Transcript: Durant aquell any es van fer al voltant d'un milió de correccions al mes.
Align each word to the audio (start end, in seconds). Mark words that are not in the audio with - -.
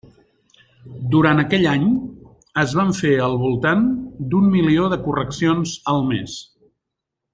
Durant 1.15 1.41
aquell 1.41 1.67
any 1.73 1.83
es 2.63 2.73
van 2.79 2.93
fer 3.01 3.11
al 3.27 3.37
voltant 3.43 3.85
d'un 4.33 4.49
milió 4.57 4.89
de 4.95 4.99
correccions 5.09 5.77
al 5.95 6.03
mes. 6.15 6.41